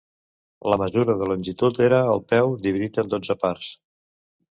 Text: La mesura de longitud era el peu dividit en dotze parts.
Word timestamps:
La 0.73 0.77
mesura 0.83 1.15
de 1.19 1.27
longitud 1.31 1.81
era 1.87 1.99
el 2.13 2.23
peu 2.31 2.55
dividit 2.69 2.99
en 3.03 3.13
dotze 3.13 3.37
parts. 3.45 3.69